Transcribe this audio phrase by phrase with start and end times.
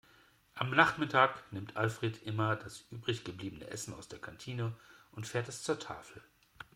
[0.55, 4.73] Am Nachmittag nimmt Alfred immer das übrig gebliebene Essen aus der Kantine
[5.11, 6.19] und fährt es zur Tafel.